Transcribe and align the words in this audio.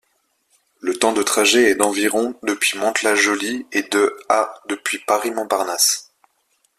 Le 0.79 0.95
temps 0.97 1.13
de 1.13 1.21
trajet 1.21 1.69
est 1.69 1.75
d'environ 1.75 2.33
depuis 2.41 2.75
Mantes-la-Jolie 2.79 3.67
et 3.71 3.83
de 3.83 4.17
à 4.29 4.51
depuis 4.67 4.97
Paris-Montparnasse. 4.97 6.11